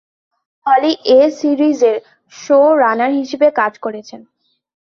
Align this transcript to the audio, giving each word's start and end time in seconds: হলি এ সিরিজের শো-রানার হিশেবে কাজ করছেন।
হলি 0.65 0.87
এ 1.11 1.31
সিরিজের 1.37 1.97
শো-রানার 2.33 3.11
হিশেবে 3.19 3.47
কাজ 3.59 3.73
করছেন। 3.79 4.21